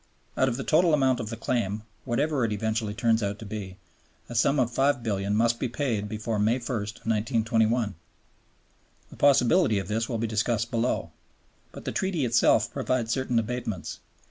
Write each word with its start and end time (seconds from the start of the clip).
Out 0.35 0.49
of 0.49 0.57
the 0.57 0.63
total 0.63 0.95
amount 0.95 1.19
of 1.19 1.29
the 1.29 1.37
claim, 1.37 1.83
whatever 2.05 2.43
it 2.43 2.51
eventually 2.51 2.95
turns 2.95 3.21
out 3.21 3.37
to 3.37 3.45
be, 3.45 3.77
a 4.29 4.33
sum 4.33 4.59
of 4.59 4.71
$5,000,000,000 4.71 5.31
must 5.35 5.59
be 5.59 5.67
paid 5.69 6.09
before 6.09 6.39
May 6.39 6.57
1, 6.57 6.61
1921. 6.67 7.93
The 9.11 9.15
possibility 9.15 9.77
of 9.77 9.89
this 9.89 10.09
will 10.09 10.17
be 10.17 10.25
discussed 10.25 10.71
below. 10.71 11.11
But 11.71 11.85
the 11.85 11.91
Treaty 11.91 12.25
itself 12.25 12.73
provides 12.73 13.11
certain 13.13 13.37
abatements. 13.37 13.99